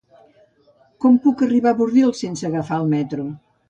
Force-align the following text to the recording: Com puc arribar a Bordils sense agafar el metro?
Com 1.05 1.21
puc 1.27 1.45
arribar 1.49 1.75
a 1.77 1.81
Bordils 1.85 2.27
sense 2.27 2.53
agafar 2.53 2.85
el 2.85 2.93
metro? 2.99 3.33